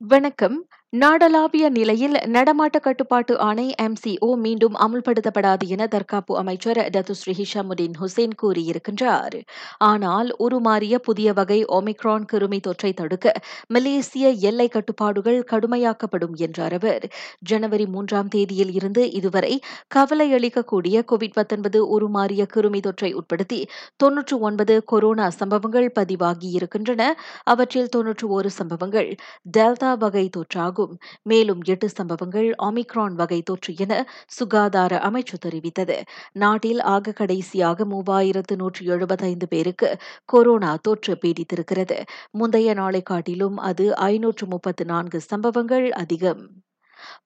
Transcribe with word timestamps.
வணக்கம். 0.00 0.56
நாடளாவிய 0.92 1.68
நிலையில் 1.68 2.12
நடமாட்ட 2.12 2.80
கட்டுப்பாட்டு 2.80 3.38
ஆணை 3.38 3.74
எம்சிஓ 3.82 4.36
மீண்டும் 4.36 4.76
அமுல்படுத்தப்படாது 4.76 5.66
என 5.66 5.86
தற்காப்பு 5.86 6.36
அமைச்சர் 6.36 6.76
டத்துஸ்ரீ 6.76 7.34
ஹிஷாமுதீன் 7.40 7.92
ஹுசேன் 8.00 8.34
கூறியிருக்கின்றார். 8.42 9.40
ஆனால் 9.78 10.36
உருமாறிய 10.38 10.94
புதிய 10.94 11.32
வகை 11.32 11.64
ஒமிக்ரான் 11.64 12.24
கிருமி 12.32 12.60
தொற்றை 12.66 12.92
தடுக்க 12.94 13.32
மலேசிய 13.66 14.30
எல்லை 14.30 14.68
கட்டுப்பாடுகள் 14.68 15.44
கடுமையாக்கப்படும் 15.50 16.34
என்றார் 16.34 16.72
அவர். 16.72 17.08
ஜனவரி 17.38 17.86
மூன்றாம் 17.86 18.28
தேதியில் 18.28 18.72
இருந்து 18.72 19.10
இதுவரை 19.10 19.60
கவலையளிக்கக்கூடிய 19.94 21.04
கோவிட் 21.12 21.78
உருமாறிய 21.78 22.46
கிருமி 22.54 22.80
தொற்றை 22.80 23.12
உட்படுத்தி 23.12 23.66
தொன்னூற்று 23.96 24.38
ஒன்பது 24.38 24.84
கொரோனா 24.84 25.28
சம்பவங்கள் 25.28 25.92
பதிவாகியிருக்கின்றன. 26.00 27.08
அவற்றில் 27.44 27.88
தொன்னூற்று 27.88 28.28
ஒரு 28.28 28.50
சம்பவங்கள் 28.50 29.14
டெல்டா 29.58 29.98
வகை 29.98 30.30
தொற்றாகும். 30.36 30.78
மேலும் 31.22 31.62
எட்டு 31.64 31.88
சம்பவங்கள் 31.88 32.48
ஒமிக்ரான் 32.62 33.14
வகை 33.14 33.42
தொற்று 33.42 33.74
என 33.76 33.92
சுகாதார 34.28 34.92
அமைச்சு 35.08 35.36
தெரிவித்தது. 35.46 35.96
நாட்டில் 36.32 36.80
ஆக 36.88 37.12
கடைசியாக 37.12 37.84
மூவாயிரத்து 37.84 38.56
நூற்று 38.56 38.84
எழுபத்தைந்து 38.86 39.48
பேருக்கு 39.48 39.90
கொரோனா 40.24 40.76
தொற்று 40.82 41.14
பீடித்திருக்கிறது. 41.22 41.98
முந்தைய 42.32 42.74
நாளை 42.74 43.02
காட்டிலும் 43.02 43.56
அது 43.56 43.86
ஐநூற்று 44.06 44.46
முப்பத்து 44.46 44.84
நான்கு 44.84 45.20
சம்பவங்கள் 45.20 45.90
அதிகம். 45.90 46.42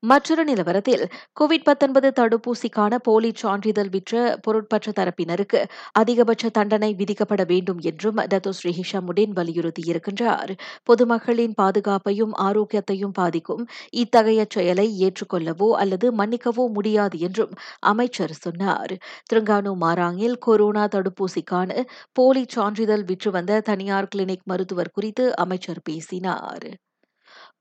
மற்றொரு 0.03 0.45
நிலவரத்தில் 0.45 1.05
கோவிட் 1.41 1.67
தடுப்பூசிக்கான 2.19 2.95
போலி 3.03 3.31
சான்றிதழ் 3.35 3.91
விற்ற 3.91 4.15
பொருட்பற்ற 4.47 4.93
தரப்பினருக்கு 4.97 5.61
அதிகபட்ச 5.99 6.51
தண்டனை 6.51 6.91
விதிக்கப்பட 6.95 7.43
வேண்டும் 7.47 7.81
என்றும் 7.83 8.19
டத்துஸ்ரீ 8.33 8.73
ஹிஷாமுடீன் 8.79 9.35
வலியுறுத்தியிருக்கின்றார். 9.37 10.53
பொதுமக்களின் 10.85 11.55
பாதுகாப்பையும் 11.63 12.35
ஆரோக்கியத்தையும் 12.39 13.13
பாதிக்கும் 13.13 13.65
இத்தகைய 13.95 14.45
செயலை 14.49 14.87
ஏற்றுக்கொள்ளவோ 15.07 15.71
அல்லது 15.75 16.07
மன்னிக்கவோ 16.17 16.67
முடியாது 16.73 17.19
என்றும் 17.19 17.55
அமைச்சர் 17.85 18.37
சொன்னார். 18.41 18.95
திருங்கானு 19.31 19.73
மாராங்கில் 19.85 20.39
கொரோனா 20.39 20.87
தடுப்பூசிக்கான 20.89 21.71
போலி 22.13 22.45
சான்றிதழ் 22.49 23.05
விற்று 23.05 23.31
வந்த 23.31 23.61
தனியார் 23.61 24.11
கிளினிக் 24.15 24.45
மருத்துவர் 24.45 24.91
குறித்து 24.91 25.27
அமைச்சர் 25.37 25.85
பேசினார். 25.85 26.69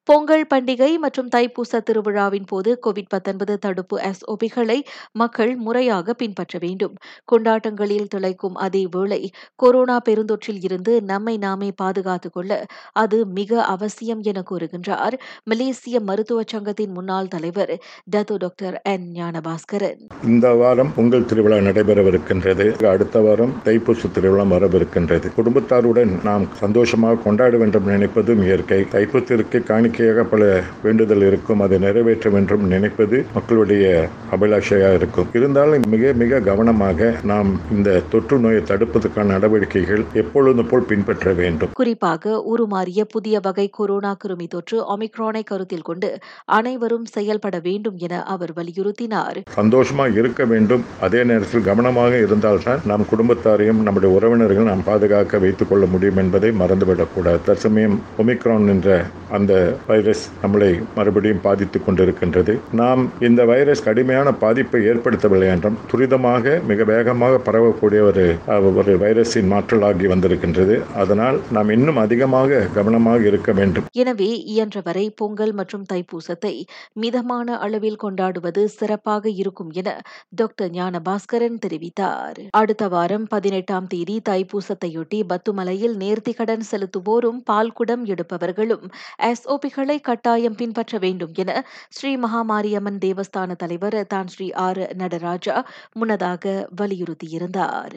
பொங்கல் 0.06 0.46
பண்டிகை 0.54 0.98
மற்றும் 0.98 1.30
தைப்பூச 1.36 1.80
திருவிழாவின் 1.80 2.46
போது 2.48 2.80
கோவிட் 2.86 3.58
தடுப்பு 3.60 4.00
எஸ்ஓபிகளை 4.00 4.78
மக்கள் 5.12 5.56
முறையாக 5.56 6.14
பின்பற்ற 6.14 6.60
வேண்டும். 6.62 6.96
கொண்டாட்டங்களில் 7.32 8.08
திளைக்கும் 8.16 8.58
அதே 8.66 8.88
வேளை 8.92 9.32
கொரோனா 9.56 10.00
பெருந்தொற்றில் 10.10 10.64
இருந்து 10.64 11.02
நம்மை 11.04 11.38
நாமே 11.38 11.72
பாதுகாத்துக் 11.76 12.34
கொள்ள 12.34 12.66
அது 12.94 13.26
மிக 13.26 13.64
அவசியம் 13.66 14.22
என 14.22 14.44
கூறுகின்றார் 14.52 15.16
மலேசிய 15.44 16.00
மருத்துவ 16.00 16.44
சங்கத்தின் 16.48 16.92
முன்னாள் 16.92 17.28
தலைவர் 17.28 17.74
டத்து 18.12 18.38
டாக்டர் 18.38 18.82
என் 18.84 19.08
ஞானபாஸ்கரன். 19.14 20.00
இந்த 20.26 20.54
வாரம் 20.54 20.94
பொங்கல் 20.96 21.26
திருவிழா 21.26 21.58
நடைபெறவிருக்கின்றது. 21.58 22.68
அடுத்த 22.88 23.20
வாரம் 23.20 23.56
தைப்பூச 23.66 24.12
திருவிழா 24.12 24.44
வரவிருக்கின்றது. 24.44 25.30
குடும்பத்தாருடன் 25.38 26.24
நாம் 26.24 26.48
சந்தோஷமாக 26.54 27.22
கொண்டாட 27.24 27.58
வேண்டும் 27.58 27.88
நினைப்பதும் 27.88 28.44
இயற்கை. 28.44 28.82
தைப்பூசத்திற்கு 28.92 29.92
காணிக்கையாக 29.94 30.30
பல 30.34 30.44
வேண்டுதல் 30.84 31.24
இருக்கும். 31.30 31.62
அதை 31.66 31.78
நிறைவேற்ற 31.78 32.30
வேண்டும் 32.36 32.64
நினைப்பது 32.74 33.18
மக்களுடைய 33.34 33.86
அபிலாஷையாக 34.36 34.94
இருக்கும். 35.00 35.28
இருந்தாலும் 35.40 35.84
மிக 35.94 36.14
மிக 36.22 36.40
கவனமாக 36.50 37.10
நாம் 37.32 37.50
இந்த 37.76 37.90
தொற்று 38.12 38.38
நோயை 38.40 38.62
தடுப்பதற்கான 38.62 39.32
நடவடிக்கைகள் 39.34 40.04
எப்பொழுதும் 40.22 40.70
போல் 40.72 40.88
பின்பற்ற 40.92 41.34
வேண்டும். 41.42 41.72
குறிப்பாக 41.74 42.34
உருமாறிய 42.54 43.04
புதிய 43.16 43.40
வகை 43.48 43.68
கொரோனா 43.80 44.12
கிருமி 44.24 44.48
தொற்று 44.56 44.78
ஒமிக்ரானை 44.96 45.44
கருத்தில் 45.52 45.88
கொண்டு 45.90 46.10
அனைவரும் 46.58 47.06
செயல்பட 47.16 47.60
வேண்டும் 47.68 47.98
என 48.08 48.24
அவர் 48.36 48.54
வலியுறுத்தினார். 48.60 49.40
சந்தோஷமாக 49.60 50.20
இருக்க 50.22 50.44
வேண்டும். 50.54 50.84
அதே 51.02 51.24
நேரத்தில் 51.24 51.68
கவனமாக 51.70 52.14
இருந்தால்தான் 52.26 52.84
நம் 52.92 53.08
குடும்பத்தாரையும் 53.12 53.82
நம்முடைய 53.88 54.12
உறவினர்கள் 54.16 54.70
நாம் 54.72 54.88
பாதுகாக்க 54.92 55.44
வைத்துக் 55.46 55.70
கொள்ள 55.70 55.86
முடியும் 55.86 56.22
என்பதை 56.24 56.52
மறந்துவிடக்கூடாது. 56.64 57.40
தற்சமயம் 57.46 58.00
ஒமிக்ரான் 58.22 58.70
என்ற 58.76 58.90
அந்த 59.38 59.54
வைரஸ் 59.88 60.24
நம்மளை 60.44 60.70
மறுபடியும் 60.96 61.42
பாதித்துக் 61.48 61.86
கொண்டிருக்கின்றது. 61.86 62.54
நாம் 62.82 63.02
இந்த 63.28 63.42
வைரஸ் 63.52 63.86
கடுமையான 63.88 64.32
பாதிப்பை 64.44 64.82
ஏற்படுத்தவில்லை 64.92 65.48
என்றும் 65.56 65.80
துரிதமாக 65.92 66.56
மிக 66.72 66.84
வேகமாக 66.94 67.40
பரவக்கூடிய 67.48 68.02
ஒரு 68.10 68.26
ஒரு 68.82 68.94
வைரஸின் 69.04 69.50
மாற்றலாகி 69.54 70.08
வந்திருக்கின்றது. 70.14 70.76
அதனால் 71.04 71.40
நாம் 71.58 71.70
இன்னும் 71.70 72.02
அதிகமாக 72.06 72.62
கவனமாக 72.78 73.22
இருக்க 73.32 73.52
வேண்டும். 73.60 73.88
எனவே 74.04 74.30
இயன்றவரை 74.54 75.06
பொங்கல் 75.22 75.54
மற்றும் 75.54 75.86
தைப்பூசத்தை 75.94 76.54
மிதமான 77.04 77.58
அளவில் 77.66 78.02
கொண்டாடுவது 78.04 78.62
சிறப்பாக 78.78 79.30
இருக்கும் 79.42 79.72
என 79.82 79.90
டாக்டர் 80.42 80.72
ஞானபாஸ்கரன் 80.80 81.60
தெரிவித்தார். 81.66 82.40
அடுத்த 82.62 82.84
வாரம் 82.88 83.26
பதினெட்டாம் 83.34 83.88
தேதி 83.88 84.16
தைப்பூசத்தையொட்டி 84.30 85.20
பத்துமலையில் 85.32 85.96
நேர்த்திக்கடன் 86.04 86.66
செலுத்துவோரும் 86.72 87.40
பால்குடம் 87.52 88.04
எடுப்பவர்களும் 88.14 88.86
எஸ்ஓபிகளை 89.74 90.02
கட்டாயம் 90.02 90.56
பின்பற்ற 90.56 90.98
வேண்டும் 90.98 91.32
என 91.34 91.52
ஸ்ரீ 91.90 92.10
மகாமாரியம்மன் 92.16 93.00
தேவஸ்தான 93.06 93.56
தலைவர் 93.56 93.98
தான் 94.08 94.28
ஸ்ரீ 94.28 94.48
ஆர் 94.64 94.82
நடராஜா 94.96 95.56
முன்னதாக 95.94 96.44
வலியுறுத்தியிருந்தார். 96.82 97.96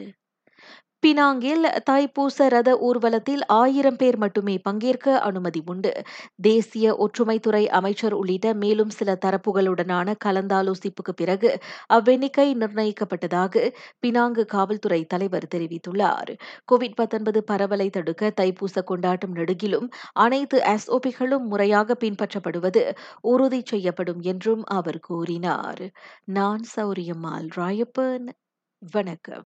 பினாங்கில் 1.07 1.81
தைப்பூச 1.89 2.37
ரத 2.37 2.77
ஊர்வலத்தில் 2.77 3.45
ஆயிரம் 3.45 3.95
பேர் 3.95 4.17
மட்டுமே 4.17 4.57
பங்கேற்க 4.57 5.19
அனுமதி 5.19 5.61
உண்டு. 5.65 6.01
தேசிய 6.35 6.95
ஒற்றுமைத்துறை 7.05 7.65
அமைச்சர் 7.65 8.13
உள்ளிட்ட 8.13 8.53
மேலும் 8.53 8.89
சில 8.89 9.17
தரப்புகளுடனான 9.25 10.15
கலந்தாலோசிப்புக்கு 10.25 11.13
பிறகு 11.15 11.59
அவ்வெண்ணிக்கை 11.93 12.47
நிர்ணயிக்கப்பட்டதாக 12.55 13.73
பினாங்கு 13.99 14.45
காவல்துறை 14.45 15.05
தலைவர் 15.05 15.47
தெரிவித்துள்ளார். 15.55 16.35
கோவிட் 16.71 17.43
பரவலை 17.45 17.89
தடுக்க 17.89 18.33
தைப்பூச 18.41 18.83
கொண்டாட்டம் 18.83 19.35
நெடுகிலும் 19.35 19.87
அனைத்து 20.13 20.61
எஸ்ஓபிகளும் 20.65 21.45
முறையாக 21.45 21.97
பின்பற்றப்படுவது 21.99 22.95
உறுதி 23.21 23.61
செய்யப்படும் 23.65 24.19
என்றும் 24.21 24.63
அவர் 24.65 24.99
கூறினார். 24.99 25.91
நான் 26.23 26.63
சௌரியம்மாள் 26.75 27.49
ராயப்பன் 27.55 28.27
வணக்கம். 28.81 29.35